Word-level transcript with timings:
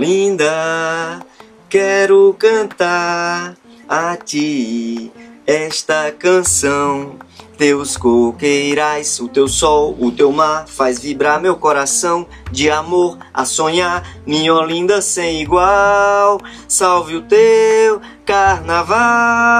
Olinda, 0.00 1.20
quero 1.68 2.34
cantar 2.38 3.54
a 3.86 4.16
ti 4.16 5.12
esta 5.46 6.10
canção. 6.10 7.16
Teus 7.58 7.98
coqueirais, 7.98 9.20
o 9.20 9.28
teu 9.28 9.46
sol, 9.46 9.94
o 10.00 10.10
teu 10.10 10.32
mar 10.32 10.66
faz 10.66 10.98
vibrar 10.98 11.38
meu 11.38 11.54
coração 11.56 12.26
de 12.50 12.70
amor 12.70 13.18
a 13.34 13.44
sonhar, 13.44 14.16
minha 14.24 14.54
Olinda 14.54 15.02
sem 15.02 15.42
igual. 15.42 16.40
Salve 16.66 17.16
o 17.16 17.20
teu 17.20 18.00
carnaval. 18.24 19.50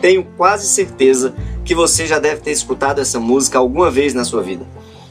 Tenho 0.00 0.24
quase 0.38 0.66
certeza 0.66 1.34
que 1.62 1.74
você 1.74 2.06
já 2.06 2.18
deve 2.18 2.40
ter 2.40 2.52
escutado 2.52 3.02
essa 3.02 3.20
música 3.20 3.58
alguma 3.58 3.90
vez 3.90 4.14
na 4.14 4.24
sua 4.24 4.42
vida. 4.42 4.66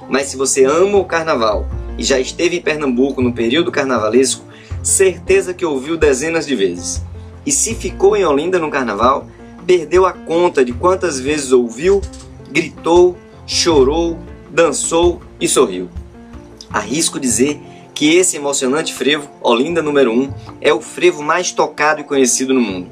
Mas 0.09 0.29
se 0.29 0.35
você 0.35 0.65
ama 0.65 0.97
o 0.97 1.05
carnaval 1.05 1.67
e 1.97 2.03
já 2.03 2.19
esteve 2.19 2.57
em 2.57 2.61
Pernambuco 2.61 3.21
no 3.21 3.33
período 3.33 3.71
carnavalesco, 3.71 4.45
certeza 4.83 5.53
que 5.53 5.65
ouviu 5.65 5.97
dezenas 5.97 6.45
de 6.45 6.55
vezes. 6.55 7.03
E 7.45 7.51
se 7.51 7.75
ficou 7.75 8.15
em 8.15 8.25
Olinda 8.25 8.59
no 8.59 8.71
carnaval, 8.71 9.27
perdeu 9.65 10.05
a 10.05 10.13
conta 10.13 10.63
de 10.63 10.73
quantas 10.73 11.19
vezes 11.19 11.51
ouviu, 11.51 12.01
gritou, 12.51 13.17
chorou, 13.45 14.17
dançou 14.49 15.21
e 15.39 15.47
sorriu. 15.47 15.89
Arrisco 16.69 17.19
dizer 17.19 17.59
que 17.93 18.15
esse 18.15 18.35
emocionante 18.35 18.93
frevo, 18.93 19.29
Olinda 19.41 19.81
número 19.81 20.11
1, 20.11 20.33
é 20.59 20.73
o 20.73 20.81
frevo 20.81 21.23
mais 21.23 21.51
tocado 21.51 22.01
e 22.01 22.03
conhecido 22.03 22.53
no 22.53 22.59
mundo. 22.59 22.89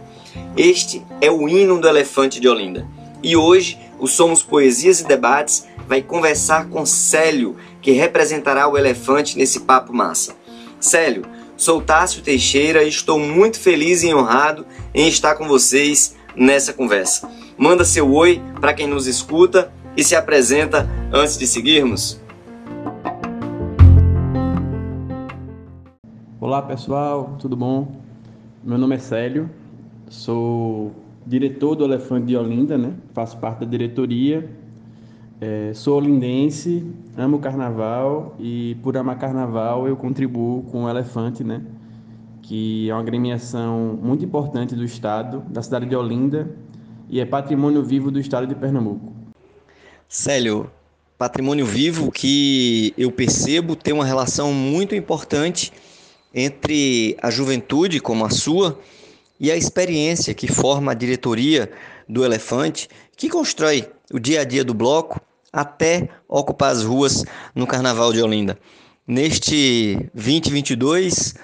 Este 0.56 1.04
é 1.20 1.30
o 1.30 1.48
hino 1.50 1.80
do 1.80 1.88
elefante 1.88 2.40
de 2.40 2.48
Olinda. 2.48 2.88
E 3.22 3.36
hoje 3.36 3.78
o 4.00 4.08
Somos 4.08 4.42
Poesias 4.42 5.02
e 5.02 5.08
Debates 5.08 5.66
vai 5.88 6.02
conversar 6.02 6.70
com 6.70 6.86
Célio, 6.86 7.56
que 7.84 7.92
representará 7.92 8.66
o 8.68 8.78
elefante 8.78 9.38
nesse 9.38 9.60
papo 9.60 9.94
massa. 9.94 10.36
Célio, 10.80 11.24
sou 11.58 11.82
Tássio 11.82 12.24
Teixeira 12.24 12.82
e 12.82 12.88
estou 12.88 13.20
muito 13.20 13.60
feliz 13.60 14.04
e 14.04 14.14
honrado 14.14 14.66
em 14.94 15.08
estar 15.10 15.36
com 15.36 15.50
vocês 15.50 16.16
nessa 16.34 16.72
conversa. 16.72 17.30
Manda 17.58 17.84
seu 17.84 18.10
oi 18.12 18.42
para 18.62 18.74
quem 18.74 18.88
nos 18.88 19.06
escuta 19.06 19.70
e 19.98 20.04
se 20.04 20.16
apresenta 20.16 20.90
antes 21.12 21.38
de 21.38 21.46
seguirmos. 21.46 22.22
Olá 26.40 26.62
pessoal, 26.62 27.36
tudo 27.38 27.58
bom? 27.58 28.02
Meu 28.64 28.78
nome 28.78 28.96
é 28.96 29.00
Célio, 29.00 29.50
sou 30.08 30.94
diretor 31.26 31.76
do 31.76 31.84
Elefante 31.84 32.28
de 32.28 32.38
Olinda, 32.38 32.78
né? 32.78 32.94
Faço 33.14 33.38
parte 33.38 33.60
da 33.60 33.66
diretoria. 33.66 34.63
É, 35.46 35.74
sou 35.74 35.98
olindense, 35.98 36.86
amo 37.18 37.38
carnaval 37.38 38.34
e 38.40 38.78
por 38.82 38.96
amar 38.96 39.20
carnaval 39.20 39.86
eu 39.90 39.98
contribuo 39.98 40.64
com 40.72 40.86
o 40.86 40.90
Elefante, 40.90 41.44
né? 41.44 41.62
que 42.42 42.90
é 42.90 42.94
uma 42.94 43.02
agremiação 43.02 44.00
muito 44.02 44.24
importante 44.24 44.74
do 44.74 44.86
estado, 44.86 45.42
da 45.50 45.62
cidade 45.62 45.86
de 45.86 45.98
Olinda, 45.98 46.50
e 47.10 47.20
é 47.20 47.26
patrimônio 47.26 47.84
vivo 47.84 48.10
do 48.10 48.22
estado 48.22 48.48
de 48.48 48.56
Pernambuco. 48.56 49.12
Célio, 50.08 50.72
patrimônio 51.18 51.66
vivo 51.66 52.10
que 52.10 52.94
eu 52.98 53.12
percebo 53.12 53.76
tem 53.76 53.94
uma 53.94 54.06
relação 54.06 54.54
muito 54.54 54.96
importante 54.96 55.74
entre 56.34 57.18
a 57.22 57.30
juventude, 57.30 58.00
como 58.00 58.24
a 58.24 58.30
sua, 58.30 58.80
e 59.38 59.52
a 59.52 59.58
experiência 59.58 60.34
que 60.34 60.48
forma 60.48 60.94
a 60.94 60.96
diretoria 60.96 61.70
do 62.08 62.24
Elefante, 62.24 62.88
que 63.18 63.28
constrói 63.28 63.90
o 64.10 64.20
dia 64.20 64.40
a 64.40 64.44
dia 64.46 64.64
do 64.64 64.74
bloco 64.74 65.20
até 65.54 66.10
ocupar 66.28 66.72
as 66.72 66.84
ruas 66.84 67.24
no 67.54 67.68
Carnaval 67.68 68.12
de 68.12 68.22
Olinda. 68.22 68.58
Neste 69.08 70.10
2022, 70.16 71.36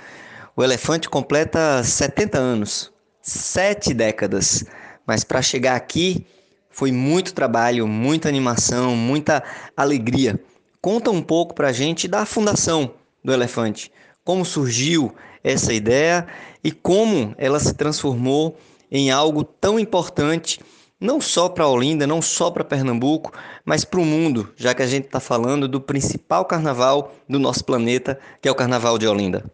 o 0.55 0.63
elefante 0.63 1.07
completa 1.07 1.83
70 1.83 2.37
anos, 2.37 2.91
sete 3.21 3.93
décadas, 3.93 4.65
mas 5.05 5.23
para 5.23 5.41
chegar 5.41 5.75
aqui 5.75 6.25
foi 6.69 6.91
muito 6.91 7.33
trabalho, 7.33 7.87
muita 7.87 8.27
animação, 8.27 8.95
muita 8.95 9.43
alegria. 9.77 10.39
Conta 10.81 11.11
um 11.11 11.21
pouco 11.21 11.53
para 11.53 11.67
a 11.67 11.73
gente 11.73 12.07
da 12.07 12.25
fundação 12.25 12.93
do 13.23 13.33
elefante, 13.33 13.91
como 14.23 14.45
surgiu 14.45 15.13
essa 15.43 15.73
ideia 15.73 16.25
e 16.63 16.71
como 16.71 17.35
ela 17.37 17.59
se 17.59 17.73
transformou 17.73 18.57
em 18.91 19.11
algo 19.11 19.43
tão 19.43 19.79
importante, 19.79 20.59
não 20.99 21.21
só 21.21 21.47
para 21.47 21.67
Olinda, 21.67 22.05
não 22.05 22.21
só 22.21 22.51
para 22.51 22.63
Pernambuco, 22.63 23.31
mas 23.63 23.85
para 23.85 23.99
o 23.99 24.05
mundo, 24.05 24.49
já 24.57 24.73
que 24.73 24.81
a 24.81 24.87
gente 24.87 25.05
está 25.05 25.19
falando 25.19 25.67
do 25.67 25.79
principal 25.79 26.43
carnaval 26.43 27.13
do 27.27 27.39
nosso 27.39 27.63
planeta, 27.63 28.19
que 28.41 28.49
é 28.49 28.51
o 28.51 28.55
Carnaval 28.55 28.97
de 28.97 29.07
Olinda. 29.07 29.45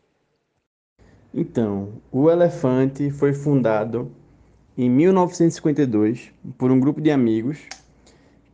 Então, 1.33 1.89
o 2.11 2.31
Elefante 2.31 3.11
foi 3.11 3.33
fundado 3.33 4.11
em 4.77 4.89
1952 4.89 6.31
por 6.57 6.71
um 6.71 6.79
grupo 6.79 6.99
de 6.99 7.11
amigos 7.11 7.59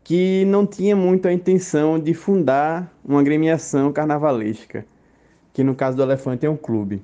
que 0.04 0.44
não 0.46 0.66
tinha 0.66 0.96
muito 0.96 1.28
a 1.28 1.34
intenção 1.34 2.00
de 2.00 2.14
fundar 2.14 2.92
uma 3.06 3.20
agremiação 3.20 3.94
carnavalesca, 3.94 4.86
que 5.54 5.64
no 5.64 5.76
caso 5.76 5.96
do 5.96 6.04
Elefante 6.04 6.46
é 6.46 6.50
um 6.50 6.58
clube. 6.58 7.02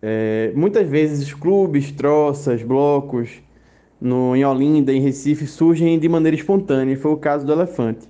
É, 0.00 0.52
muitas 0.54 0.88
vezes 0.88 1.34
clubes, 1.34 1.92
troças, 1.92 2.62
blocos 2.62 3.42
no, 4.02 4.34
em 4.34 4.44
Olinda, 4.44 4.92
em 4.92 5.00
Recife, 5.00 5.46
surgem 5.46 5.96
de 5.96 6.08
maneira 6.08 6.36
espontânea, 6.36 6.96
foi 6.96 7.12
o 7.12 7.16
caso 7.16 7.46
do 7.46 7.52
Elefante. 7.52 8.08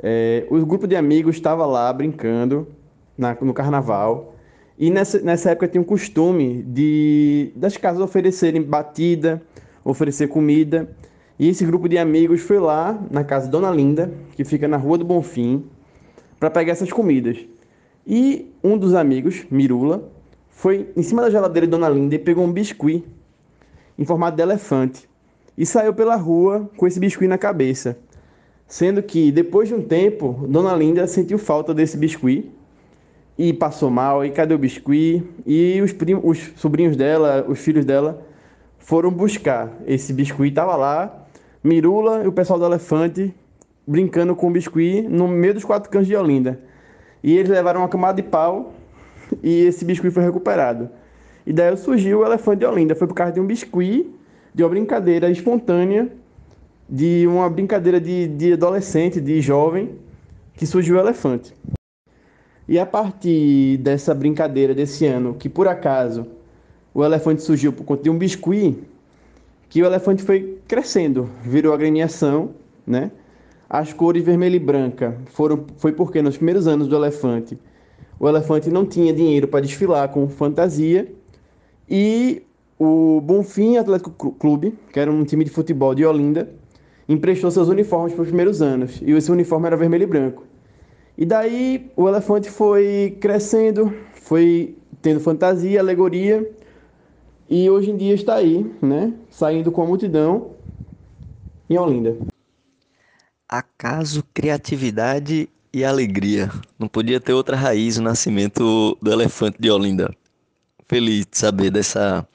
É, 0.00 0.46
o 0.50 0.64
grupo 0.66 0.86
de 0.86 0.94
amigos 0.94 1.36
estava 1.36 1.64
lá 1.64 1.90
brincando 1.92 2.68
na, 3.16 3.36
no 3.40 3.54
carnaval 3.54 4.34
e 4.78 4.90
nessa, 4.90 5.18
nessa 5.20 5.50
época 5.50 5.66
tinha 5.66 5.80
um 5.80 5.84
costume 5.84 6.62
de 6.62 7.50
das 7.56 7.76
casas 7.76 8.02
oferecerem 8.02 8.62
batida, 8.62 9.42
oferecer 9.82 10.28
comida. 10.28 10.88
E 11.38 11.48
esse 11.48 11.64
grupo 11.64 11.88
de 11.88 11.96
amigos 11.96 12.42
foi 12.42 12.58
lá 12.58 13.02
na 13.10 13.24
casa 13.24 13.48
Dona 13.48 13.70
Linda, 13.70 14.12
que 14.36 14.44
fica 14.44 14.68
na 14.68 14.76
Rua 14.76 14.98
do 14.98 15.04
Bonfim, 15.04 15.64
para 16.38 16.50
pegar 16.50 16.72
essas 16.72 16.92
comidas. 16.92 17.38
E 18.06 18.52
um 18.62 18.76
dos 18.76 18.94
amigos, 18.94 19.46
Mirula, 19.50 20.08
foi 20.48 20.90
em 20.96 21.02
cima 21.02 21.22
da 21.22 21.30
geladeira 21.30 21.66
de 21.66 21.70
Dona 21.70 21.88
Linda 21.88 22.14
e 22.14 22.18
pegou 22.18 22.44
um 22.44 22.52
biscuit 22.52 23.04
em 23.98 24.04
formato 24.04 24.36
de 24.36 24.42
elefante 24.42 25.08
e 25.58 25.66
saiu 25.66 25.92
pela 25.92 26.14
rua 26.14 26.70
com 26.76 26.86
esse 26.86 27.00
biscuit 27.00 27.26
na 27.26 27.36
cabeça. 27.36 27.98
Sendo 28.66 29.02
que 29.02 29.32
depois 29.32 29.68
de 29.68 29.74
um 29.74 29.82
tempo, 29.82 30.46
Dona 30.48 30.74
Linda 30.74 31.06
sentiu 31.08 31.36
falta 31.36 31.74
desse 31.74 31.96
biscuit 31.96 32.48
e 33.36 33.52
passou 33.52 33.90
mal, 33.90 34.24
e 34.24 34.30
cadê 34.30 34.54
o 34.54 34.58
biscuit? 34.58 35.24
E 35.44 35.80
os, 35.82 35.92
primos, 35.92 36.22
os 36.24 36.60
sobrinhos 36.60 36.96
dela, 36.96 37.44
os 37.48 37.58
filhos 37.58 37.84
dela, 37.84 38.24
foram 38.78 39.10
buscar 39.10 39.72
esse 39.86 40.12
biscuit, 40.12 40.52
tava 40.52 40.76
lá, 40.76 41.26
Mirula 41.62 42.22
e 42.24 42.28
o 42.28 42.32
pessoal 42.32 42.58
do 42.58 42.66
Elefante 42.66 43.34
brincando 43.86 44.36
com 44.36 44.48
o 44.48 44.50
biscuit 44.50 45.02
no 45.08 45.26
meio 45.26 45.54
dos 45.54 45.64
quatro 45.64 45.90
cantos 45.90 46.06
de 46.06 46.14
Olinda. 46.14 46.60
E 47.22 47.36
eles 47.36 47.50
levaram 47.50 47.80
uma 47.80 47.88
camada 47.88 48.22
de 48.22 48.28
pau 48.28 48.74
e 49.42 49.62
esse 49.62 49.84
biscuit 49.84 50.12
foi 50.12 50.22
recuperado. 50.22 50.88
E 51.48 51.52
daí 51.54 51.74
surgiu 51.78 52.18
o 52.18 52.26
Elefante 52.26 52.58
de 52.58 52.66
Olinda, 52.66 52.94
foi 52.94 53.06
por 53.06 53.14
causa 53.14 53.32
de 53.32 53.40
um 53.40 53.46
biscuit, 53.46 54.06
de 54.54 54.62
uma 54.62 54.68
brincadeira 54.68 55.30
espontânea, 55.30 56.06
de 56.86 57.26
uma 57.26 57.48
brincadeira 57.48 57.98
de, 57.98 58.28
de 58.28 58.52
adolescente, 58.52 59.18
de 59.18 59.40
jovem, 59.40 59.92
que 60.52 60.66
surgiu 60.66 60.96
o 60.96 60.98
Elefante. 60.98 61.54
E 62.68 62.78
a 62.78 62.84
partir 62.84 63.78
dessa 63.78 64.14
brincadeira 64.14 64.74
desse 64.74 65.06
ano, 65.06 65.36
que 65.36 65.48
por 65.48 65.66
acaso 65.66 66.26
o 66.92 67.02
elefante 67.02 67.40
surgiu 67.40 67.72
por 67.72 67.84
conta 67.84 68.02
de 68.02 68.10
um 68.10 68.18
biscuit, 68.18 68.76
que 69.70 69.82
o 69.82 69.86
elefante 69.86 70.22
foi 70.22 70.58
crescendo, 70.68 71.30
virou 71.42 71.72
agremiação, 71.72 72.50
né? 72.86 73.10
As 73.70 73.94
cores 73.94 74.22
vermelha 74.22 74.56
e 74.56 74.58
branca 74.58 75.16
foram 75.28 75.64
foi 75.78 75.92
porque 75.92 76.20
nos 76.20 76.36
primeiros 76.36 76.66
anos 76.66 76.88
do 76.88 76.94
elefante, 76.94 77.58
o 78.20 78.28
elefante 78.28 78.68
não 78.68 78.84
tinha 78.84 79.14
dinheiro 79.14 79.48
para 79.48 79.60
desfilar 79.60 80.10
com 80.10 80.28
fantasia 80.28 81.10
e 81.90 82.42
o 82.78 83.20
Bonfim 83.20 83.76
Atlético 83.76 84.32
Clube, 84.32 84.74
que 84.92 85.00
era 85.00 85.10
um 85.10 85.24
time 85.24 85.44
de 85.44 85.50
futebol 85.50 85.94
de 85.94 86.04
Olinda, 86.04 86.48
emprestou 87.08 87.50
seus 87.50 87.68
uniformes 87.68 88.12
para 88.12 88.22
os 88.22 88.28
primeiros 88.28 88.60
anos 88.60 89.00
e 89.02 89.10
esse 89.12 89.32
uniforme 89.32 89.66
era 89.66 89.76
vermelho 89.76 90.04
e 90.04 90.06
branco. 90.06 90.44
E 91.16 91.24
daí 91.24 91.90
o 91.96 92.08
elefante 92.08 92.50
foi 92.50 93.16
crescendo, 93.20 93.92
foi 94.12 94.76
tendo 95.02 95.18
fantasia, 95.18 95.80
alegoria, 95.80 96.48
e 97.50 97.68
hoje 97.70 97.90
em 97.90 97.96
dia 97.96 98.14
está 98.14 98.36
aí, 98.36 98.70
né? 98.82 99.12
Saindo 99.30 99.72
com 99.72 99.82
a 99.82 99.86
multidão 99.86 100.50
em 101.68 101.78
Olinda. 101.78 102.16
Acaso, 103.48 104.22
criatividade 104.34 105.48
e 105.72 105.82
alegria. 105.82 106.50
Não 106.78 106.86
podia 106.86 107.18
ter 107.18 107.32
outra 107.32 107.56
raiz 107.56 107.96
o 107.96 108.02
nascimento 108.02 108.96
do 109.00 109.10
elefante 109.10 109.56
de 109.58 109.70
Olinda. 109.70 110.14
Feliz 110.88 111.26
de 111.30 111.36
saber 111.36 111.70
dessa, 111.70 112.26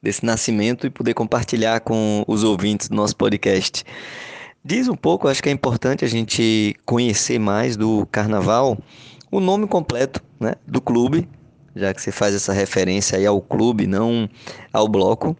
desse 0.00 0.24
nascimento 0.24 0.86
e 0.86 0.90
poder 0.90 1.12
compartilhar 1.12 1.80
com 1.80 2.24
os 2.28 2.44
ouvintes 2.44 2.88
do 2.88 2.94
nosso 2.94 3.16
podcast. 3.16 3.84
Diz 4.64 4.86
um 4.86 4.94
pouco, 4.94 5.26
acho 5.26 5.42
que 5.42 5.48
é 5.48 5.52
importante 5.52 6.04
a 6.04 6.08
gente 6.08 6.76
conhecer 6.84 7.40
mais 7.40 7.76
do 7.76 8.06
carnaval, 8.06 8.78
o 9.30 9.40
nome 9.40 9.66
completo 9.66 10.22
né, 10.38 10.54
do 10.64 10.80
clube, 10.80 11.28
já 11.74 11.92
que 11.92 12.00
você 12.00 12.12
faz 12.12 12.32
essa 12.32 12.52
referência 12.52 13.18
aí 13.18 13.26
ao 13.26 13.40
clube, 13.40 13.88
não 13.88 14.28
ao 14.72 14.86
bloco. 14.86 15.36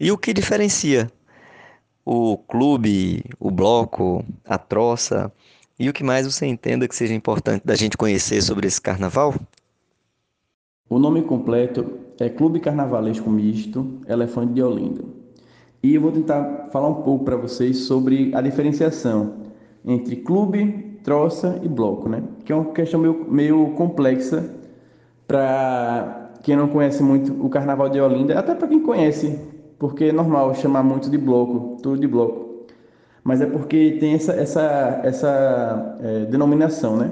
E 0.00 0.10
o 0.10 0.18
que 0.18 0.32
diferencia 0.32 1.10
o 2.04 2.36
clube, 2.36 3.24
o 3.38 3.50
bloco, 3.50 4.24
a 4.44 4.58
troça 4.58 5.32
e 5.78 5.88
o 5.88 5.92
que 5.92 6.02
mais 6.02 6.26
você 6.26 6.46
entenda 6.46 6.88
que 6.88 6.96
seja 6.96 7.14
importante 7.14 7.62
da 7.64 7.76
gente 7.76 7.96
conhecer 7.96 8.42
sobre 8.42 8.66
esse 8.66 8.80
carnaval? 8.80 9.34
O 10.90 10.98
nome 10.98 11.22
completo 11.22 12.07
é 12.24 12.28
Clube 12.28 12.60
Carnavalesco 12.60 13.30
Misto 13.30 13.86
Elefante 14.08 14.52
de 14.54 14.62
Olinda. 14.62 15.02
E 15.82 15.94
eu 15.94 16.00
vou 16.00 16.10
tentar 16.10 16.68
falar 16.72 16.88
um 16.88 17.02
pouco 17.02 17.24
para 17.24 17.36
vocês 17.36 17.78
sobre 17.78 18.34
a 18.34 18.40
diferenciação 18.40 19.34
entre 19.84 20.16
clube, 20.16 20.98
troça 21.04 21.60
e 21.62 21.68
bloco, 21.68 22.08
né? 22.08 22.22
Que 22.44 22.52
é 22.52 22.56
uma 22.56 22.72
questão 22.72 23.00
meio, 23.00 23.26
meio 23.30 23.70
complexa 23.70 24.44
para 25.26 26.32
quem 26.42 26.56
não 26.56 26.68
conhece 26.68 27.02
muito 27.02 27.32
o 27.44 27.48
Carnaval 27.48 27.88
de 27.88 28.00
Olinda, 28.00 28.38
até 28.38 28.54
para 28.54 28.66
quem 28.66 28.80
conhece, 28.80 29.38
porque 29.78 30.06
é 30.06 30.12
normal 30.12 30.54
chamar 30.54 30.82
muito 30.82 31.08
de 31.10 31.18
bloco, 31.18 31.76
tudo 31.82 32.00
de 32.00 32.08
bloco. 32.08 32.66
Mas 33.22 33.40
é 33.40 33.46
porque 33.46 33.98
tem 34.00 34.14
essa, 34.14 34.32
essa, 34.32 35.00
essa 35.04 35.96
é, 36.00 36.24
denominação, 36.24 36.96
né? 36.96 37.10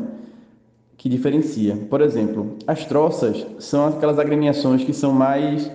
Que 0.96 1.08
diferencia. 1.08 1.76
Por 1.90 2.00
exemplo, 2.00 2.56
as 2.66 2.84
troças 2.86 3.46
são 3.58 3.88
aquelas 3.88 4.18
agremiações 4.18 4.82
que 4.82 4.94
são 4.94 5.12
mais 5.12 5.70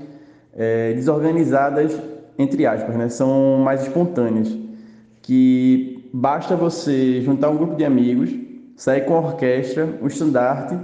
é, 0.53 0.93
desorganizadas, 0.93 1.95
entre 2.37 2.65
aspas, 2.65 2.95
né? 2.95 3.07
São 3.09 3.57
mais 3.57 3.83
espontâneas. 3.83 4.57
Que 5.21 6.09
basta 6.11 6.55
você 6.55 7.21
juntar 7.21 7.49
um 7.49 7.57
grupo 7.57 7.75
de 7.75 7.85
amigos, 7.85 8.31
sair 8.75 9.05
com 9.05 9.15
a 9.15 9.19
orquestra, 9.19 9.87
um 10.01 10.07
estandarte 10.07 10.77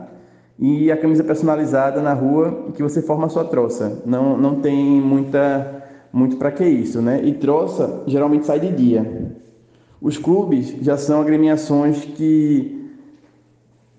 e 0.59 0.91
a 0.91 0.97
camisa 0.97 1.23
personalizada 1.23 2.01
na 2.01 2.13
rua 2.13 2.71
que 2.75 2.83
você 2.83 3.01
forma 3.01 3.25
a 3.25 3.29
sua 3.29 3.43
troça. 3.45 4.01
Não, 4.05 4.37
não 4.37 4.61
tem 4.61 5.01
muita 5.01 5.73
muito 6.13 6.37
para 6.37 6.51
que 6.51 6.63
isso, 6.63 7.01
né? 7.01 7.21
E 7.23 7.33
troça 7.33 8.03
geralmente 8.07 8.45
sai 8.45 8.59
de 8.59 8.71
dia. 8.71 9.33
Os 10.01 10.17
clubes 10.17 10.75
já 10.81 10.95
são 10.95 11.21
agremiações 11.21 12.05
que 12.05 12.76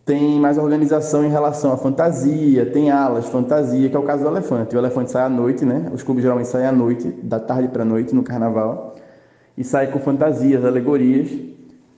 têm 0.09 0.41
mais 0.41 0.57
organização 0.57 1.23
em 1.23 1.29
relação 1.29 1.71
à 1.71 1.77
fantasia, 1.77 2.65
tem 2.65 2.91
alas, 2.91 3.27
fantasia, 3.27 3.91
que 3.91 3.95
é 3.95 3.99
o 3.99 4.03
caso 4.03 4.23
do 4.23 4.31
elefante. 4.31 4.75
O 4.75 4.79
elefante 4.79 5.11
sai 5.11 5.25
à 5.25 5.29
noite, 5.29 5.67
né? 5.67 5.91
Os 5.93 6.03
clubes 6.03 6.23
geralmente 6.23 6.49
saem 6.49 6.67
à 6.67 6.73
noite, 6.73 7.11
da 7.23 7.39
tarde 7.39 7.69
para 7.69 7.83
a 7.83 7.85
noite 7.85 8.15
no 8.15 8.23
carnaval, 8.23 8.97
e 9.55 9.63
sai 9.63 9.89
com 9.89 9.99
fantasias, 9.99 10.65
alegorias. 10.65 11.29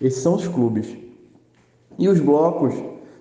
Esses 0.01 0.21
são 0.25 0.35
os 0.35 0.49
clubes. 0.49 0.89
E 1.97 2.09
os 2.09 2.19
blocos 2.19 2.75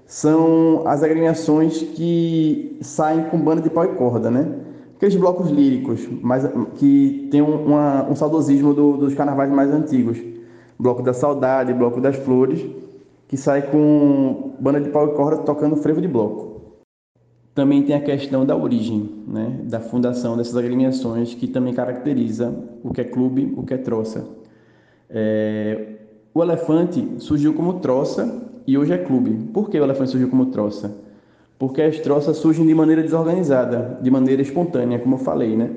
são 0.08 0.82
as 0.88 1.04
agremiações 1.04 1.84
que 1.84 2.80
saem 2.82 3.26
com 3.26 3.40
banda 3.40 3.62
de 3.62 3.70
pau 3.70 3.86
e 3.86 3.90
corda, 3.90 4.32
né? 4.32 4.56
Aqueles 4.98 5.16
blocos 5.16 5.52
líricos, 5.52 6.10
mas 6.24 6.50
que 6.78 7.28
tem 7.30 7.44
um, 7.44 7.64
uma, 7.64 8.10
um 8.10 8.16
saudosismo 8.16 8.74
do, 8.74 8.98
dos 8.98 9.14
carnavais 9.14 9.52
mais 9.52 9.72
antigos. 9.72 10.18
Bloco 10.80 11.04
da 11.04 11.14
Saudade, 11.14 11.74
Bloco 11.74 12.02
das 12.02 12.16
Flores, 12.16 12.66
que 13.30 13.38
sai 13.38 13.62
com 13.70 14.56
banda 14.60 14.82
de 14.82 14.90
pau 14.90 15.08
e 15.08 15.14
corda 15.14 15.44
tocando 15.44 15.76
frevo 15.76 16.02
de 16.02 16.08
bloco. 16.08 16.82
Também 17.54 17.84
tem 17.84 17.96
a 17.96 18.02
questão 18.02 18.44
da 18.44 18.58
origem, 18.58 19.24
né? 19.28 19.60
da 19.66 19.80
fundação 19.80 20.36
dessas 20.36 20.58
agremiações, 20.58 21.36
que 21.36 21.48
também 21.48 21.74
caracteriza 21.74 22.52
o 22.84 22.92
que 22.92 23.02
é 23.02 23.04
clube, 23.04 23.54
o 23.56 23.64
que 23.64 23.76
é 23.76 23.78
troça. 23.78 24.26
É... 25.10 25.96
O 26.34 26.42
elefante 26.42 27.08
surgiu 27.20 27.54
como 27.54 27.80
troça 27.80 28.50
e 28.66 28.78
hoje 28.78 28.94
é 28.94 28.98
clube. 28.98 29.52
Por 29.54 29.70
que 29.70 29.80
o 29.80 29.84
elefante 29.84 30.10
surgiu 30.10 30.30
como 30.30 30.48
troça? 30.48 30.96
Porque 31.60 31.84
as 31.84 32.00
troças 32.00 32.38
surgem 32.38 32.66
de 32.66 32.74
maneira 32.74 33.04
desorganizada, 33.04 34.00
de 34.02 34.10
maneira 34.10 34.42
espontânea, 34.42 34.98
como 34.98 35.16
eu 35.16 35.20
falei, 35.20 35.56
né? 35.56 35.70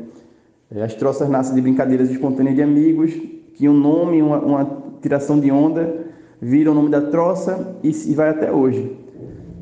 É, 0.70 0.82
as 0.82 0.94
troças 0.94 1.28
nascem 1.28 1.54
de 1.54 1.60
brincadeiras 1.60 2.08
espontâneas 2.10 2.56
de 2.56 2.62
amigos, 2.62 3.12
que 3.54 3.68
um 3.68 3.74
nome, 3.74 4.22
uma, 4.22 4.38
uma 4.38 4.82
tiração 5.02 5.38
de 5.38 5.50
onda, 5.50 6.01
vira 6.42 6.72
o 6.72 6.74
nome 6.74 6.90
da 6.90 7.00
troça 7.00 7.76
e, 7.84 7.90
e 7.90 8.14
vai 8.14 8.28
até 8.30 8.50
hoje. 8.50 8.98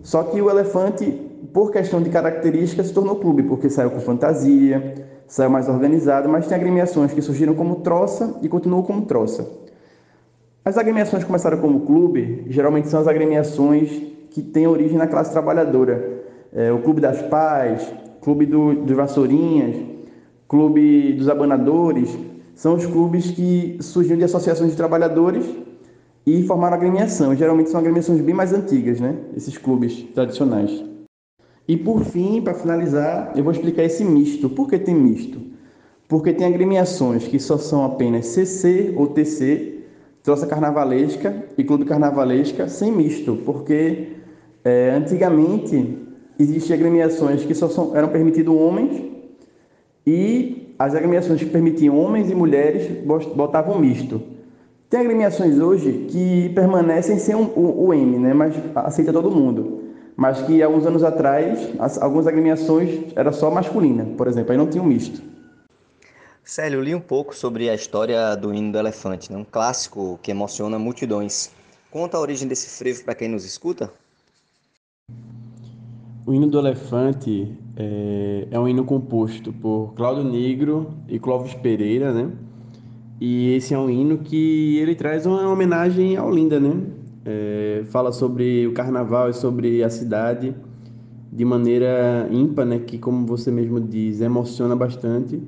Só 0.03 0.23
que 0.23 0.41
o 0.41 0.49
elefante, 0.49 1.11
por 1.53 1.71
questão 1.71 2.03
de 2.03 2.09
características, 2.09 2.87
se 2.87 2.95
tornou 2.95 3.17
clube, 3.17 3.43
porque 3.43 3.69
saiu 3.69 3.91
com 3.91 4.01
fantasia, 4.01 4.95
saiu 5.27 5.51
mais 5.51 5.69
organizado, 5.69 6.27
mas 6.27 6.47
tem 6.47 6.57
agremiações 6.57 7.13
que 7.13 7.21
surgiram 7.21 7.55
como 7.55 7.77
troça 7.77 8.35
e 8.41 8.49
continuam 8.49 8.83
como 8.83 9.03
troça. 9.03 9.47
As 10.65 10.79
agremiações 10.79 11.23
que 11.23 11.27
começaram 11.27 11.59
como 11.59 11.81
clube, 11.81 12.47
geralmente 12.49 12.89
são 12.89 12.99
as 12.99 13.07
agremiações 13.07 13.91
que 14.31 14.41
têm 14.41 14.67
origem 14.67 14.97
na 14.97 15.07
classe 15.07 15.31
trabalhadora. 15.33 16.23
É, 16.51 16.73
o 16.73 16.79
Clube 16.79 17.01
das 17.01 17.21
Pais, 17.23 17.93
Clube 18.23 18.47
do, 18.47 18.75
dos 18.75 18.97
Vassourinhas, 18.97 19.77
Clube 20.49 21.13
dos 21.13 21.29
Abanadores, 21.29 22.17
são 22.55 22.75
os 22.75 22.87
clubes 22.87 23.31
que 23.31 23.77
surgiram 23.81 24.19
de 24.19 24.25
associações 24.25 24.71
de 24.71 24.77
trabalhadores 24.77 25.45
e 26.27 26.43
formaram 26.45 26.77
agremiação. 26.77 27.35
Geralmente 27.35 27.71
são 27.71 27.81
agremiações 27.81 28.21
bem 28.21 28.35
mais 28.35 28.53
antigas, 28.53 29.01
né? 29.01 29.17
Esses 29.37 29.57
clubes 29.57 30.03
tradicionais. 30.15 30.85
E 31.67 31.77
por 31.77 32.05
fim, 32.05 32.43
para 32.43 32.55
finalizar, 32.55 33.33
eu 33.37 33.45
vou 33.45 33.53
explicar 33.53 33.85
esse 33.85 34.05
misto. 34.05 34.49
Por 34.51 34.69
que 34.69 34.79
tem 34.79 34.95
misto? 34.95 35.41
Porque 36.09 36.33
tem 36.33 36.47
agremiações 36.47 37.29
que 37.29 37.39
só 37.39 37.57
são 37.57 37.85
apenas 37.85 38.27
CC 38.27 38.93
ou 38.97 39.07
TC, 39.07 39.85
troça 40.23 40.47
carnavalesca 40.47 41.45
e 41.57 41.63
clube 41.63 41.85
carnavalesca 41.85 42.69
sem 42.69 42.91
misto, 42.91 43.39
porque 43.45 44.09
é, 44.65 44.91
antigamente 44.91 45.99
existiam 46.39 46.77
agremiações 46.77 47.45
que 47.45 47.55
só 47.55 47.69
são, 47.69 47.97
eram 47.97 48.09
permitidos 48.09 48.55
homens 48.55 49.03
e 50.07 50.75
as 50.79 50.95
agremiações 50.95 51.39
que 51.39 51.51
permitiam 51.51 51.97
homens 51.97 52.31
e 52.31 52.35
mulheres 52.35 52.89
botavam 53.37 53.79
misto. 53.79 54.21
Tem 54.91 54.99
agremiações 54.99 55.57
hoje 55.61 56.07
que 56.11 56.49
permanecem 56.49 57.17
sem 57.17 57.33
o, 57.33 57.43
o, 57.43 57.87
o 57.87 57.95
M, 57.95 58.19
né, 58.19 58.35
mas 58.35 58.53
aceita 58.75 59.13
todo 59.13 59.31
mundo. 59.31 59.85
Mas 60.17 60.43
que 60.43 60.61
alguns 60.65 60.85
anos 60.85 61.05
atrás, 61.05 61.71
as, 61.79 62.03
algumas 62.03 62.27
agremiações 62.27 63.13
era 63.15 63.31
só 63.31 63.53
masculina, 63.53 64.05
por 64.17 64.27
exemplo, 64.27 64.51
aí 64.51 64.59
não 64.59 64.67
tinha 64.67 64.83
um 64.83 64.87
misto. 64.87 65.23
Célio, 66.43 66.81
eu 66.81 66.83
li 66.83 66.93
um 66.93 67.01
pouco 67.01 67.37
sobre 67.37 67.71
a 67.71 67.75
história 67.75 68.35
do 68.35 68.53
hino 68.53 68.73
do 68.73 68.79
elefante, 68.79 69.33
né? 69.33 69.39
um 69.39 69.45
clássico 69.45 70.19
que 70.21 70.33
emociona 70.33 70.77
multidões. 70.77 71.53
Conta 71.89 72.17
a 72.17 72.21
origem 72.21 72.49
desse 72.49 72.77
frevo 72.77 73.05
para 73.05 73.15
quem 73.15 73.29
nos 73.29 73.45
escuta? 73.45 73.93
O 76.27 76.35
hino 76.35 76.49
do 76.49 76.59
elefante 76.59 77.57
é, 77.77 78.49
é 78.51 78.59
um 78.59 78.67
hino 78.67 78.85
composto 78.85 79.53
por 79.53 79.95
Cláudio 79.95 80.25
Negro 80.25 80.93
e 81.07 81.21
Clóvis 81.21 81.55
Pereira, 81.55 82.13
né? 82.13 82.33
E 83.21 83.53
esse 83.55 83.75
é 83.75 83.79
um 83.79 83.91
hino 83.91 84.19
que 84.19 84.79
ele 84.79 84.95
traz 84.95 85.27
uma 85.27 85.47
homenagem 85.47 86.17
ao 86.17 86.31
Linda, 86.31 86.59
né? 86.59 86.73
É, 87.25 87.83
fala 87.89 88.13
sobre 88.13 88.67
o 88.67 88.73
carnaval 88.73 89.29
e 89.29 89.35
sobre 89.35 89.85
a 89.85 89.91
cidade 89.91 90.55
de 91.31 91.45
maneira 91.45 92.27
ímpar, 92.31 92.65
né? 92.65 92.79
Que, 92.79 92.97
como 92.97 93.27
você 93.27 93.51
mesmo 93.51 93.79
diz, 93.79 94.23
emociona 94.23 94.75
bastante. 94.75 95.39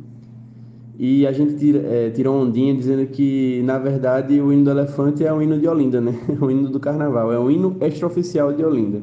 E 0.99 1.26
a 1.26 1.33
gente 1.33 1.57
tira, 1.57 1.79
é, 1.79 2.11
tirou 2.11 2.41
ondinha 2.43 2.75
dizendo 2.75 3.07
que, 3.07 3.62
na 3.64 3.79
verdade, 3.79 4.38
o 4.38 4.52
hino 4.52 4.64
do 4.64 4.71
elefante 4.71 5.25
é 5.25 5.33
o 5.33 5.41
hino 5.41 5.59
de 5.59 5.67
Olinda, 5.67 5.99
né? 5.99 6.14
O 6.41 6.50
hino 6.52 6.69
do 6.69 6.79
carnaval, 6.79 7.33
é 7.33 7.38
o 7.38 7.50
hino 7.50 7.79
extraoficial 7.81 8.52
de 8.52 8.62
Olinda. 8.62 9.02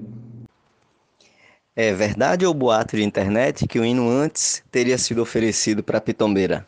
É 1.76 1.92
verdade 1.92 2.46
ou 2.46 2.54
boato 2.54 2.96
de 2.96 3.04
internet 3.04 3.68
que 3.68 3.80
o 3.80 3.86
hino 3.86 4.08
antes 4.08 4.64
teria 4.70 4.98
sido 4.98 5.22
oferecido 5.22 5.82
para 5.82 6.00
Pitombeira? 6.00 6.68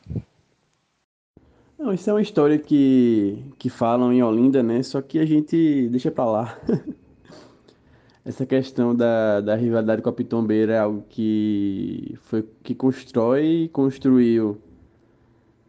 Não, 1.82 1.92
isso 1.92 2.08
é 2.12 2.14
uma 2.14 2.22
história 2.22 2.60
que, 2.60 3.44
que 3.58 3.68
falam 3.68 4.14
em 4.14 4.22
Olinda, 4.22 4.62
né? 4.62 4.84
Só 4.84 5.02
que 5.02 5.18
a 5.18 5.26
gente 5.26 5.90
deixa 5.90 6.12
para 6.12 6.26
lá. 6.26 6.60
Essa 8.24 8.46
questão 8.46 8.96
da, 8.96 9.42
da 9.42 9.56
rivalidade 9.56 10.00
com 10.00 10.10
a 10.10 10.14
Pitombeira 10.14 10.74
é 10.74 10.78
algo 10.78 11.04
que 11.10 12.16
foi 12.22 12.48
que 12.62 12.76
constrói 12.76 13.64
e 13.64 13.68
construiu 13.70 14.62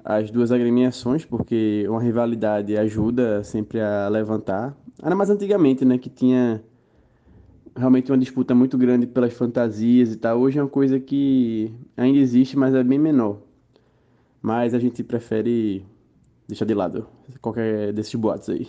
as 0.05 0.31
duas 0.31 0.53
agremiações, 0.53 1.25
porque 1.25 1.87
uma 1.89 2.03
rivalidade 2.03 2.77
ajuda 2.77 3.43
sempre 3.43 3.81
a 3.81 4.07
levantar. 4.11 4.77
Era 5.03 5.17
mais 5.17 5.31
antigamente, 5.31 5.83
né, 5.83 5.97
que 5.97 6.11
tinha 6.11 6.63
realmente 7.75 8.13
uma 8.13 8.19
disputa 8.19 8.55
muito 8.55 8.77
grande 8.77 9.07
pelas 9.07 9.33
fantasias 9.33 10.13
e 10.13 10.19
tal. 10.19 10.41
Hoje 10.41 10.59
é 10.59 10.63
uma 10.63 10.69
coisa 10.69 11.01
que 11.01 11.73
ainda 11.97 12.19
existe, 12.19 12.55
mas 12.55 12.75
é 12.75 12.85
bem 12.85 12.99
menor. 12.99 13.39
Mas 14.43 14.75
a 14.75 14.79
gente 14.79 15.03
prefere 15.03 15.87
deixar 16.53 16.67
de 16.67 16.75
lado 16.75 17.09
qualquer 17.41 17.93
desses 17.93 18.15
boatos 18.15 18.51
aí. 18.51 18.69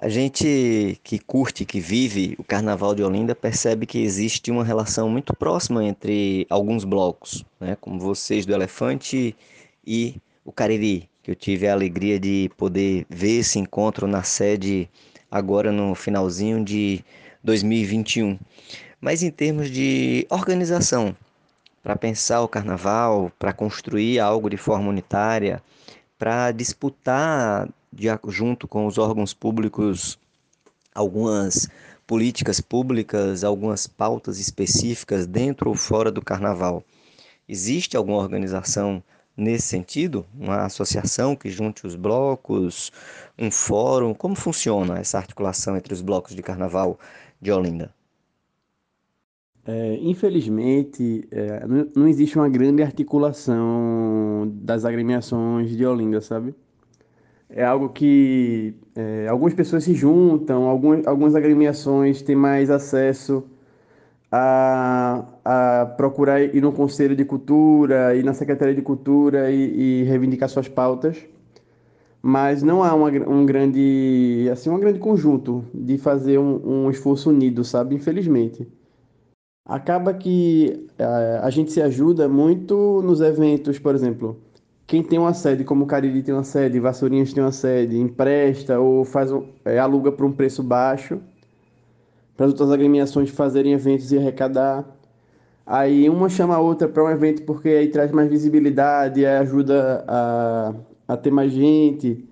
A 0.00 0.08
gente 0.08 1.00
que 1.02 1.18
curte, 1.18 1.64
que 1.64 1.80
vive 1.80 2.36
o 2.38 2.44
Carnaval 2.44 2.94
de 2.94 3.02
Olinda, 3.02 3.34
percebe 3.34 3.84
que 3.84 3.98
existe 3.98 4.48
uma 4.48 4.62
relação 4.62 5.10
muito 5.10 5.34
próxima 5.34 5.84
entre 5.84 6.46
alguns 6.48 6.84
blocos, 6.84 7.44
né? 7.58 7.76
como 7.80 7.98
vocês 7.98 8.46
do 8.46 8.54
Elefante 8.54 9.34
e 9.84 10.14
o 10.44 10.52
Cariri, 10.52 11.10
que 11.20 11.32
eu 11.32 11.34
tive 11.34 11.66
a 11.66 11.72
alegria 11.72 12.20
de 12.20 12.48
poder 12.56 13.06
ver 13.10 13.40
esse 13.40 13.58
encontro 13.58 14.06
na 14.06 14.22
sede 14.22 14.88
agora 15.28 15.72
no 15.72 15.96
finalzinho 15.96 16.64
de 16.64 17.04
2021. 17.42 18.38
mas 19.00 19.24
em 19.24 19.32
termos 19.32 19.68
de 19.68 20.24
organização, 20.30 21.16
para 21.82 21.96
pensar 21.96 22.40
o 22.42 22.48
carnaval, 22.48 23.32
para 23.36 23.52
construir 23.52 24.20
algo 24.20 24.48
de 24.48 24.56
forma 24.56 24.88
unitária, 24.88 25.60
para 26.18 26.50
disputar 26.52 27.68
de, 27.92 28.08
junto 28.28 28.66
com 28.66 28.86
os 28.86 28.98
órgãos 28.98 29.32
públicos 29.32 30.18
algumas 30.94 31.68
políticas 32.06 32.60
públicas, 32.60 33.44
algumas 33.44 33.86
pautas 33.86 34.38
específicas 34.40 35.26
dentro 35.26 35.68
ou 35.68 35.76
fora 35.76 36.10
do 36.10 36.22
carnaval. 36.22 36.82
Existe 37.48 37.96
alguma 37.96 38.18
organização 38.18 39.02
nesse 39.36 39.68
sentido? 39.68 40.26
Uma 40.34 40.64
associação 40.64 41.36
que 41.36 41.50
junte 41.50 41.86
os 41.86 41.94
blocos, 41.94 42.90
um 43.38 43.50
fórum? 43.50 44.12
Como 44.12 44.34
funciona 44.34 44.98
essa 44.98 45.18
articulação 45.18 45.76
entre 45.76 45.94
os 45.94 46.02
blocos 46.02 46.34
de 46.34 46.42
carnaval 46.42 46.98
de 47.40 47.52
Olinda? 47.52 47.94
É, 49.70 49.98
infelizmente, 50.00 51.28
é, 51.30 51.66
não, 51.66 51.86
não, 51.94 52.08
existe 52.08 52.38
uma 52.38 52.48
grande 52.48 52.82
articulação 52.82 54.50
das 54.62 54.86
agremiações 54.86 55.76
de 55.76 55.84
Olinda, 55.84 56.22
sabe? 56.22 56.54
É 57.50 57.64
algo 57.64 57.90
que 57.90 58.74
é, 58.96 59.28
algumas 59.28 59.52
pessoas 59.52 59.84
se 59.84 59.94
juntam, 59.94 60.64
algumas, 60.64 61.06
algumas 61.06 61.34
agremiações 61.34 62.22
têm 62.22 62.34
mais 62.34 62.70
acesso 62.70 63.44
a, 64.32 65.26
a 65.44 65.86
procurar 65.98 66.40
ir 66.42 66.62
no 66.62 66.72
Conselho 66.72 67.14
de 67.14 67.24
Cultura, 67.26 68.16
ir 68.16 68.24
na 68.24 68.34
Secretaria 68.34 68.74
de 68.74 68.82
Cultura 68.82 69.50
e, 69.50 70.02
e 70.02 70.04
reivindicar 70.04 70.48
suas 70.48 70.68
pautas, 70.68 71.26
mas 72.22 72.62
não 72.62 72.82
há 72.82 72.94
uma, 72.94 73.10
um 73.10 73.44
grande, 73.46 74.48
assim, 74.50 74.70
um 74.70 74.80
grande 74.80 74.98
conjunto 74.98 75.64
de 75.74 75.98
fazer 75.98 76.38
um, 76.38 76.86
um 76.86 76.90
esforço 76.90 77.30
unido, 77.30 77.64
sabe? 77.64 77.94
Infelizmente 77.94 78.66
acaba 79.68 80.14
que 80.14 80.88
a, 80.98 81.02
eh, 81.02 81.40
a 81.42 81.50
gente 81.50 81.70
se 81.70 81.82
ajuda 81.82 82.28
muito 82.28 83.02
nos 83.04 83.20
eventos, 83.20 83.78
por 83.78 83.94
exemplo, 83.94 84.40
quem 84.86 85.02
tem 85.02 85.18
uma 85.18 85.34
sede, 85.34 85.64
como 85.64 85.86
Cariri 85.86 86.22
tem 86.22 86.34
uma 86.34 86.42
sede, 86.44 86.80
Vassourinhas 86.80 87.34
tem 87.34 87.42
uma 87.42 87.52
sede, 87.52 87.98
empresta 87.98 88.80
ou 88.80 89.04
faz 89.04 89.30
é, 89.66 89.78
aluga 89.78 90.10
por 90.10 90.24
um 90.24 90.32
preço 90.32 90.62
baixo 90.62 91.20
para 92.34 92.46
as 92.46 92.52
outras 92.52 92.70
agremiações 92.70 93.30
fazerem 93.30 93.74
eventos 93.74 94.10
e 94.12 94.18
arrecadar. 94.18 94.86
Aí 95.66 96.08
uma 96.08 96.28
chama 96.30 96.54
a 96.54 96.60
outra 96.60 96.88
para 96.88 97.04
um 97.04 97.10
evento 97.10 97.42
porque 97.42 97.68
aí 97.68 97.88
traz 97.88 98.10
mais 98.12 98.30
visibilidade, 98.30 99.26
ajuda 99.26 100.04
a, 100.08 100.74
a 101.08 101.16
ter 101.16 101.30
mais 101.30 101.52
gente. 101.52 102.24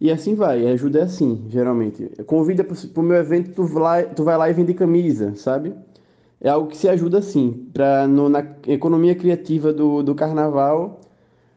E 0.00 0.10
assim 0.10 0.34
vai, 0.34 0.66
ajuda 0.66 1.00
é 1.00 1.02
assim, 1.02 1.44
geralmente. 1.48 2.10
Convida 2.26 2.64
para 2.64 2.76
o 3.00 3.04
meu 3.04 3.16
evento, 3.16 3.52
tu 3.52 3.64
vai, 3.64 4.06
tu 4.06 4.24
vai 4.24 4.36
lá 4.36 4.50
e 4.50 4.52
vende 4.52 4.74
camisa, 4.74 5.34
sabe? 5.36 5.72
É 6.44 6.50
algo 6.50 6.68
que 6.68 6.76
se 6.76 6.86
ajuda 6.86 7.22
sim, 7.22 7.66
para 7.72 8.06
na 8.06 8.46
economia 8.68 9.14
criativa 9.14 9.72
do, 9.72 10.02
do 10.02 10.14
carnaval 10.14 11.00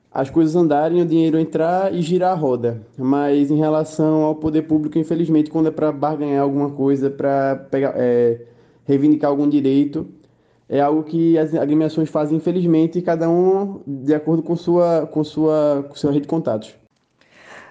as 0.10 0.30
coisas 0.30 0.56
andarem, 0.56 1.02
o 1.02 1.06
dinheiro 1.06 1.38
entrar 1.38 1.94
e 1.94 2.02
girar 2.02 2.32
a 2.32 2.36
roda. 2.36 2.82
Mas 2.98 3.52
em 3.52 3.58
relação 3.58 4.24
ao 4.24 4.34
poder 4.34 4.64
público, 4.64 4.98
infelizmente, 4.98 5.52
quando 5.52 5.68
é 5.68 5.72
para 5.72 5.92
barganhar 5.92 6.42
alguma 6.42 6.72
coisa, 6.72 7.10
para 7.10 7.68
é, 7.74 8.42
reivindicar 8.86 9.30
algum 9.30 9.48
direito, 9.48 10.08
é 10.70 10.80
algo 10.80 11.04
que 11.04 11.38
as 11.38 11.54
agremiações 11.54 12.10
fazem, 12.10 12.38
infelizmente, 12.38 13.02
cada 13.02 13.30
um 13.30 13.82
de 13.86 14.16
acordo 14.16 14.42
com 14.42 14.56
sua, 14.56 15.08
com 15.12 15.24
sua, 15.24 15.86
com 15.88 15.96
sua 15.96 16.12
rede 16.12 16.24
de 16.24 16.30
contatos. 16.30 16.74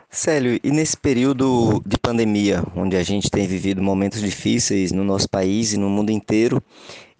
Célio, 0.08 0.58
e 0.62 0.70
nesse 0.70 0.96
período 0.96 1.82
de 1.84 1.98
pandemia, 1.98 2.62
onde 2.76 2.96
a 2.96 3.02
gente 3.02 3.30
tem 3.30 3.46
vivido 3.46 3.82
momentos 3.82 4.20
difíceis 4.20 4.92
no 4.92 5.02
nosso 5.02 5.28
país 5.28 5.72
e 5.72 5.76
no 5.76 5.90
mundo 5.90 6.10
inteiro, 6.10 6.62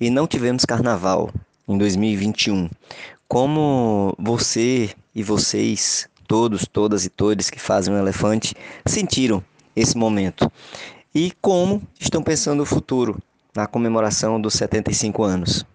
e 0.00 0.10
não 0.10 0.26
tivemos 0.26 0.64
carnaval 0.64 1.30
em 1.68 1.76
2021, 1.76 2.68
como 3.28 4.14
você 4.18 4.90
e 5.14 5.22
vocês, 5.22 6.08
todos, 6.26 6.66
todas 6.66 7.04
e 7.04 7.10
todos 7.10 7.50
que 7.50 7.60
fazem 7.60 7.94
um 7.94 7.98
elefante, 7.98 8.54
sentiram 8.86 9.42
esse 9.74 9.96
momento? 9.96 10.50
E 11.14 11.32
como 11.40 11.82
estão 11.98 12.22
pensando 12.22 12.62
o 12.62 12.66
futuro 12.66 13.18
na 13.54 13.66
comemoração 13.66 14.40
dos 14.40 14.54
75 14.54 15.22
anos? 15.22 15.66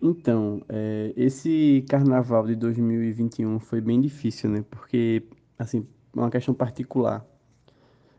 Então, 0.00 0.62
é, 0.68 1.12
esse 1.16 1.84
carnaval 1.88 2.46
de 2.46 2.56
2021 2.56 3.60
foi 3.60 3.80
bem 3.80 4.00
difícil, 4.00 4.50
né? 4.50 4.64
Porque, 4.68 5.22
assim, 5.56 5.86
uma 6.12 6.28
questão 6.28 6.52
particular. 6.52 7.24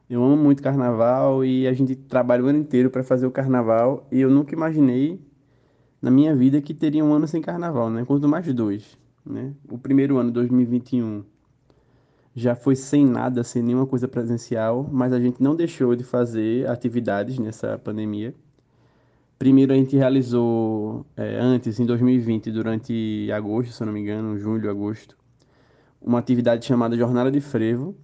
Eu 0.09 0.23
amo 0.23 0.35
muito 0.37 0.61
carnaval 0.61 1.45
e 1.45 1.67
a 1.67 1.73
gente 1.73 1.95
trabalha 1.95 2.43
o 2.43 2.47
ano 2.47 2.59
inteiro 2.59 2.89
para 2.89 3.03
fazer 3.03 3.25
o 3.25 3.31
carnaval 3.31 4.05
e 4.11 4.21
eu 4.21 4.29
nunca 4.29 4.53
imaginei 4.53 5.19
na 6.01 6.11
minha 6.11 6.35
vida 6.35 6.61
que 6.61 6.73
teria 6.73 7.03
um 7.03 7.13
ano 7.13 7.27
sem 7.27 7.41
carnaval, 7.41 7.89
né? 7.89 8.03
Quanto 8.05 8.27
mais 8.27 8.51
dois, 8.53 8.97
né? 9.25 9.53
O 9.69 9.77
primeiro 9.77 10.17
ano, 10.17 10.31
2021, 10.31 11.23
já 12.35 12.55
foi 12.55 12.75
sem 12.75 13.05
nada, 13.05 13.43
sem 13.43 13.61
nenhuma 13.63 13.85
coisa 13.87 14.07
presencial, 14.07 14.87
mas 14.91 15.13
a 15.13 15.19
gente 15.19 15.41
não 15.41 15.55
deixou 15.55 15.95
de 15.95 16.03
fazer 16.03 16.67
atividades 16.67 17.39
nessa 17.39 17.77
pandemia. 17.77 18.35
Primeiro 19.39 19.73
a 19.73 19.75
gente 19.75 19.95
realizou 19.95 21.05
é, 21.15 21.37
antes, 21.39 21.79
em 21.79 21.85
2020, 21.85 22.51
durante 22.51 23.29
agosto, 23.33 23.71
se 23.71 23.81
eu 23.81 23.85
não 23.85 23.93
me 23.93 24.01
engano, 24.01 24.37
julho, 24.37 24.69
agosto, 24.69 25.17
uma 26.01 26.19
atividade 26.19 26.65
chamada 26.65 26.97
Jornada 26.97 27.31
de 27.31 27.39
Frevo, 27.39 27.95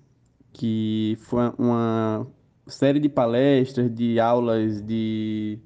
que 0.54 1.18
foi 1.22 1.52
uma 1.58 2.28
série 2.68 3.00
de 3.00 3.10
palestras, 3.10 3.94
de 3.94 4.20
aulas, 4.20 4.82
de 4.82 5.60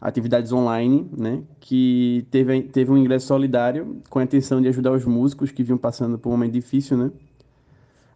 atividades 0.00 0.52
online, 0.52 1.08
né, 1.16 1.42
que 1.60 2.26
teve, 2.30 2.62
teve 2.62 2.90
um 2.90 2.96
ingresso 2.96 3.26
solidário 3.26 4.00
com 4.08 4.18
a 4.18 4.24
intenção 4.24 4.60
de 4.60 4.68
ajudar 4.68 4.92
os 4.92 5.04
músicos 5.04 5.50
que 5.50 5.62
vinham 5.62 5.78
passando 5.78 6.18
por 6.18 6.28
um 6.28 6.32
momento 6.32 6.52
difícil, 6.52 6.96
né. 6.96 7.10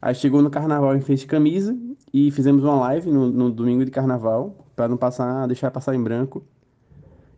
Aí 0.00 0.14
chegou 0.14 0.42
no 0.42 0.50
carnaval, 0.50 0.94
gente 0.94 1.06
fez 1.06 1.24
camisa 1.24 1.76
e 2.12 2.30
fizemos 2.30 2.64
uma 2.64 2.74
live 2.80 3.10
no, 3.10 3.30
no 3.30 3.50
domingo 3.50 3.84
de 3.84 3.90
carnaval, 3.90 4.66
para 4.74 4.88
não 4.88 4.96
passar, 4.96 5.46
deixar 5.46 5.70
passar 5.70 5.94
em 5.94 6.02
branco 6.02 6.44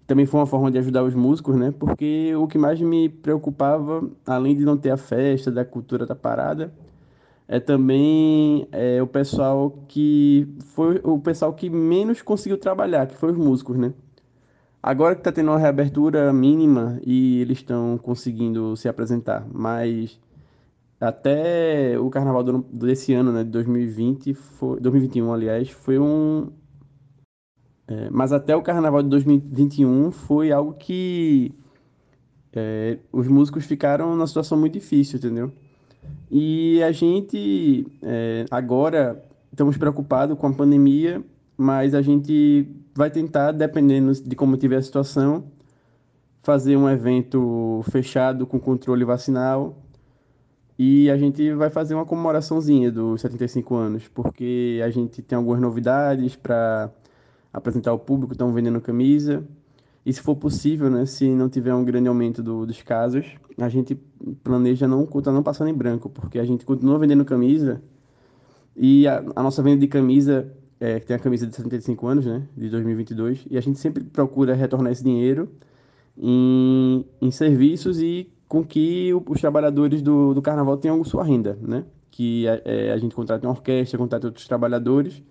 também 0.06 0.26
foi 0.26 0.40
uma 0.40 0.46
forma 0.46 0.70
de 0.70 0.78
ajudar 0.78 1.02
os 1.02 1.14
músicos, 1.14 1.56
né? 1.56 1.72
Porque 1.78 2.34
o 2.36 2.46
que 2.46 2.58
mais 2.58 2.80
me 2.80 3.08
preocupava, 3.08 4.08
além 4.26 4.56
de 4.56 4.64
não 4.64 4.76
ter 4.76 4.90
a 4.90 4.96
festa, 4.96 5.50
da 5.50 5.64
cultura 5.64 6.06
da 6.06 6.14
parada, 6.14 6.72
é 7.48 7.60
também 7.60 8.66
é, 8.72 9.02
o 9.02 9.06
pessoal 9.06 9.70
que 9.88 10.48
foi 10.66 11.00
o 11.04 11.18
pessoal 11.18 11.52
que 11.52 11.68
menos 11.70 12.22
conseguiu 12.22 12.58
trabalhar, 12.58 13.06
que 13.06 13.16
foi 13.16 13.32
os 13.32 13.38
músicos, 13.38 13.76
né? 13.76 13.92
Agora 14.82 15.14
que 15.14 15.20
está 15.20 15.32
tendo 15.32 15.50
uma 15.50 15.58
reabertura 15.58 16.32
mínima 16.32 17.00
e 17.04 17.40
eles 17.40 17.58
estão 17.58 17.98
conseguindo 17.98 18.76
se 18.76 18.88
apresentar, 18.88 19.46
mas 19.52 20.20
até 21.00 21.98
o 21.98 22.10
carnaval 22.10 22.42
do, 22.44 22.58
desse 22.72 23.12
ano, 23.14 23.32
né, 23.32 23.44
de 23.44 23.50
2020, 23.50 24.34
foi, 24.34 24.80
2021, 24.80 25.32
aliás, 25.32 25.70
foi 25.70 25.98
um, 25.98 26.50
é, 27.86 28.08
mas 28.10 28.32
até 28.32 28.56
o 28.56 28.62
carnaval 28.62 29.02
de 29.02 29.08
2021 29.10 30.10
foi 30.10 30.50
algo 30.52 30.74
que 30.74 31.54
é, 32.52 32.98
os 33.12 33.28
músicos 33.28 33.66
ficaram 33.66 34.10
numa 34.10 34.26
situação 34.26 34.58
muito 34.58 34.74
difícil, 34.74 35.18
entendeu? 35.18 35.52
E 36.30 36.82
a 36.82 36.92
gente 36.92 37.86
é, 38.02 38.44
agora 38.50 39.22
estamos 39.50 39.76
preocupados 39.76 40.38
com 40.38 40.46
a 40.46 40.52
pandemia, 40.52 41.22
mas 41.56 41.94
a 41.94 42.02
gente 42.02 42.68
vai 42.94 43.10
tentar, 43.10 43.52
dependendo 43.52 44.12
de 44.12 44.34
como 44.36 44.56
tiver 44.56 44.76
a 44.76 44.82
situação, 44.82 45.44
fazer 46.42 46.76
um 46.76 46.88
evento 46.88 47.82
fechado 47.90 48.46
com 48.46 48.58
controle 48.58 49.04
vacinal 49.04 49.76
e 50.78 51.08
a 51.08 51.16
gente 51.16 51.52
vai 51.54 51.70
fazer 51.70 51.94
uma 51.94 52.04
comemoraçãozinha 52.04 52.90
dos 52.90 53.20
75 53.20 53.74
anos, 53.76 54.08
porque 54.08 54.80
a 54.84 54.90
gente 54.90 55.22
tem 55.22 55.36
algumas 55.36 55.60
novidades 55.60 56.34
para 56.34 56.90
apresentar 57.52 57.92
ao 57.92 57.98
público, 57.98 58.32
estão 58.32 58.52
vendendo 58.52 58.80
camisa. 58.80 59.44
E 60.04 60.12
se 60.12 60.20
for 60.20 60.36
possível, 60.36 60.90
né, 60.90 61.06
se 61.06 61.28
não 61.28 61.48
tiver 61.48 61.74
um 61.74 61.84
grande 61.84 62.08
aumento 62.08 62.42
do, 62.42 62.66
dos 62.66 62.82
casos, 62.82 63.26
a 63.56 63.68
gente 63.68 63.94
planeja 64.42 64.86
não 64.86 65.06
continuar 65.06 65.36
não 65.36 65.42
passando 65.42 65.68
em 65.68 65.74
branco, 65.74 66.10
porque 66.10 66.38
a 66.38 66.44
gente 66.44 66.64
continua 66.66 66.98
vendendo 66.98 67.24
camisa 67.24 67.82
e 68.76 69.06
a, 69.06 69.24
a 69.34 69.42
nossa 69.42 69.62
venda 69.62 69.78
de 69.78 69.86
camisa, 69.86 70.52
é, 70.78 71.00
que 71.00 71.06
tem 71.06 71.16
a 71.16 71.18
camisa 71.18 71.46
de 71.46 71.56
75 71.56 72.06
anos, 72.06 72.26
né, 72.26 72.46
de 72.56 72.68
2022, 72.68 73.46
e 73.50 73.56
a 73.56 73.60
gente 73.60 73.78
sempre 73.78 74.04
procura 74.04 74.54
retornar 74.54 74.92
esse 74.92 75.02
dinheiro 75.02 75.48
em, 76.18 77.04
em 77.20 77.30
serviços 77.30 78.00
e 78.02 78.30
com 78.48 78.64
que 78.64 79.12
os 79.26 79.40
trabalhadores 79.40 80.02
do, 80.02 80.34
do 80.34 80.42
carnaval 80.42 80.76
tenham 80.76 81.02
sua 81.02 81.24
renda, 81.24 81.58
né? 81.60 81.84
Que 82.10 82.46
é, 82.46 82.92
a 82.92 82.98
gente 82.98 83.14
contrata 83.14 83.46
uma 83.46 83.52
orquestra, 83.52 83.98
contrata 83.98 84.28
outros 84.28 84.46
trabalhadores 84.46 85.22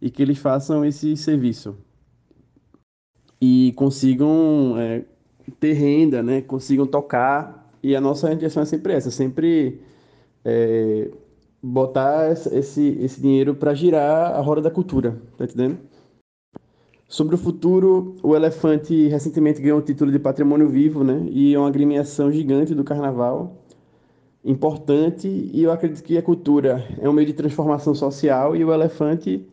e 0.00 0.10
que 0.10 0.22
eles 0.22 0.38
façam 0.38 0.84
esse 0.84 1.16
serviço 1.16 1.76
e 3.40 3.72
consigam 3.76 4.74
é, 4.78 5.02
ter 5.58 5.72
renda, 5.72 6.22
né? 6.22 6.42
Consigam 6.42 6.86
tocar 6.86 7.70
e 7.82 7.96
a 7.96 8.00
nossa 8.00 8.32
intenção 8.32 8.62
é 8.62 8.66
sempre 8.66 8.92
essa, 8.92 9.10
sempre 9.10 9.80
é, 10.44 11.10
botar 11.62 12.30
esse, 12.32 12.98
esse 13.00 13.20
dinheiro 13.20 13.54
para 13.54 13.74
girar 13.74 14.32
a 14.34 14.40
roda 14.40 14.60
da 14.60 14.70
cultura, 14.70 15.20
tá 15.36 15.44
entendendo? 15.44 15.78
Sobre 17.08 17.34
o 17.34 17.38
futuro, 17.38 18.16
o 18.22 18.36
Elefante 18.36 19.08
recentemente 19.08 19.60
ganhou 19.60 19.80
o 19.80 19.82
título 19.82 20.12
de 20.12 20.18
Patrimônio 20.18 20.68
Vivo, 20.68 21.02
né? 21.02 21.26
E 21.28 21.54
é 21.54 21.58
uma 21.58 21.66
agremiação 21.66 22.30
gigante 22.30 22.72
do 22.72 22.84
carnaval, 22.84 23.56
importante, 24.44 25.26
e 25.26 25.62
eu 25.62 25.72
acredito 25.72 26.04
que 26.04 26.16
a 26.16 26.22
cultura 26.22 26.86
é 27.00 27.08
um 27.08 27.12
meio 27.12 27.26
de 27.26 27.32
transformação 27.32 27.94
social 27.94 28.54
e 28.54 28.64
o 28.64 28.72
Elefante, 28.72 29.44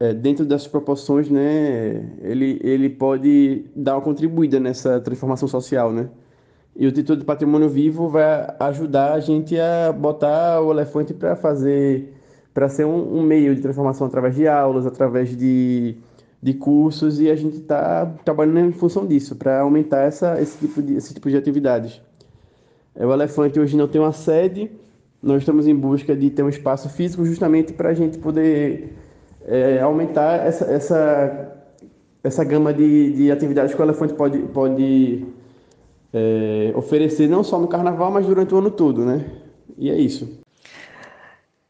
é, 0.00 0.14
dentro 0.14 0.44
das 0.46 0.66
proporções, 0.66 1.28
né? 1.28 2.18
Ele, 2.22 2.60
ele 2.62 2.88
pode 2.88 3.64
dar 3.74 3.96
uma 3.96 4.02
contribuída 4.02 4.60
nessa 4.60 5.00
transformação 5.00 5.48
social, 5.48 5.92
né? 5.92 6.08
E 6.76 6.86
o 6.86 6.92
título 6.92 7.18
de 7.18 7.24
Patrimônio 7.24 7.68
Vivo 7.68 8.08
vai 8.08 8.54
ajudar 8.60 9.14
a 9.14 9.20
gente 9.20 9.58
a 9.58 9.92
botar 9.92 10.60
o 10.60 10.70
Elefante 10.70 11.12
para 11.12 11.34
fazer, 11.34 12.14
para 12.54 12.68
ser 12.68 12.84
um, 12.84 13.18
um 13.18 13.22
meio 13.22 13.54
de 13.54 13.60
transformação 13.60 14.06
através 14.06 14.36
de 14.36 14.46
aulas, 14.46 14.86
através 14.86 15.36
de 15.36 15.96
de 16.42 16.54
cursos 16.54 17.20
e 17.20 17.30
a 17.30 17.34
gente 17.34 17.56
está 17.56 18.06
trabalhando 18.24 18.60
em 18.60 18.72
função 18.72 19.06
disso, 19.06 19.34
para 19.34 19.60
aumentar 19.60 20.02
essa, 20.02 20.40
esse, 20.40 20.58
tipo 20.58 20.80
de, 20.80 20.94
esse 20.94 21.12
tipo 21.12 21.28
de 21.28 21.36
atividades. 21.36 22.00
É, 22.94 23.04
o 23.04 23.12
Elefante 23.12 23.58
hoje 23.58 23.76
não 23.76 23.88
tem 23.88 24.00
uma 24.00 24.12
sede, 24.12 24.70
nós 25.20 25.38
estamos 25.38 25.66
em 25.66 25.74
busca 25.74 26.14
de 26.16 26.30
ter 26.30 26.42
um 26.42 26.48
espaço 26.48 26.88
físico 26.88 27.24
justamente 27.24 27.72
para 27.72 27.90
a 27.90 27.94
gente 27.94 28.18
poder 28.18 28.92
é, 29.48 29.80
aumentar 29.80 30.46
essa, 30.46 30.64
essa, 30.66 31.52
essa 32.22 32.44
gama 32.44 32.72
de, 32.72 33.12
de 33.12 33.32
atividades 33.32 33.74
que 33.74 33.80
o 33.80 33.84
Elefante 33.84 34.12
pode, 34.12 34.38
pode 34.38 35.26
é, 36.12 36.72
oferecer, 36.76 37.28
não 37.28 37.42
só 37.42 37.58
no 37.58 37.66
carnaval, 37.66 38.10
mas 38.10 38.26
durante 38.26 38.54
o 38.54 38.58
ano 38.58 38.70
todo, 38.70 39.04
né? 39.04 39.24
E 39.78 39.90
é 39.90 39.96
isso. 39.96 40.38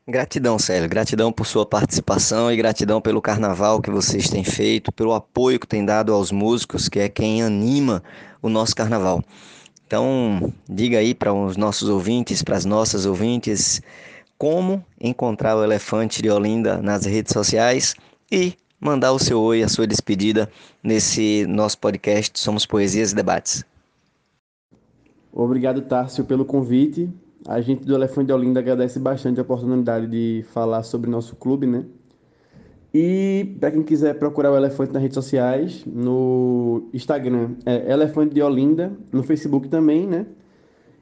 Gratidão, 0.06 0.58
Célio. 0.58 0.88
Gratidão 0.88 1.30
por 1.30 1.46
sua 1.46 1.66
participação 1.66 2.50
e 2.50 2.56
gratidão 2.56 3.00
pelo 3.00 3.20
carnaval 3.20 3.80
que 3.80 3.90
vocês 3.90 4.28
têm 4.28 4.42
feito, 4.42 4.90
pelo 4.90 5.12
apoio 5.12 5.60
que 5.60 5.66
tem 5.66 5.84
dado 5.84 6.12
aos 6.14 6.32
músicos, 6.32 6.88
que 6.88 6.98
é 6.98 7.08
quem 7.08 7.42
anima 7.42 8.02
o 8.40 8.48
nosso 8.48 8.74
carnaval. 8.74 9.22
Então, 9.86 10.52
diga 10.68 10.98
aí 10.98 11.14
para 11.14 11.32
os 11.32 11.56
nossos 11.56 11.88
ouvintes, 11.88 12.42
para 12.42 12.56
as 12.56 12.64
nossas 12.64 13.06
ouvintes, 13.06 13.82
como 14.38 14.84
encontrar 15.00 15.56
o 15.56 15.64
Elefante 15.64 16.22
de 16.22 16.30
Olinda 16.30 16.80
nas 16.80 17.04
redes 17.04 17.32
sociais 17.32 17.94
e 18.30 18.54
mandar 18.80 19.12
o 19.12 19.18
seu 19.18 19.40
oi, 19.40 19.62
a 19.62 19.68
sua 19.68 19.86
despedida 19.86 20.48
nesse 20.82 21.44
nosso 21.46 21.78
podcast 21.78 22.38
Somos 22.38 22.64
Poesias 22.64 23.10
e 23.10 23.16
Debates. 23.16 23.64
Obrigado, 25.32 25.82
Tárcio, 25.82 26.24
pelo 26.24 26.44
convite. 26.44 27.10
A 27.46 27.60
gente 27.60 27.84
do 27.84 27.94
Elefante 27.94 28.28
de 28.28 28.32
Olinda 28.32 28.60
agradece 28.60 28.98
bastante 28.98 29.40
a 29.40 29.42
oportunidade 29.42 30.06
de 30.06 30.44
falar 30.52 30.82
sobre 30.84 31.10
nosso 31.10 31.34
clube, 31.36 31.66
né? 31.66 31.84
E 32.94 33.56
para 33.60 33.70
quem 33.70 33.82
quiser 33.82 34.14
procurar 34.18 34.52
o 34.52 34.56
Elefante 34.56 34.92
nas 34.92 35.02
redes 35.02 35.14
sociais, 35.14 35.84
no 35.84 36.88
Instagram 36.94 37.50
é 37.66 37.92
Elefante 37.92 38.34
de 38.34 38.42
Olinda, 38.42 38.92
no 39.12 39.22
Facebook 39.22 39.68
também, 39.68 40.06
né? 40.06 40.26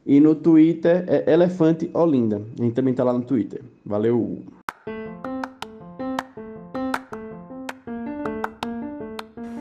E 0.06 0.20
no 0.20 0.36
Twitter 0.36 1.04
é 1.08 1.32
Elefante 1.32 1.90
Olinda. 1.92 2.40
A 2.56 2.62
gente 2.62 2.74
também 2.74 2.92
está 2.92 3.02
lá 3.02 3.12
no 3.12 3.22
Twitter. 3.22 3.60
Valeu! 3.84 4.44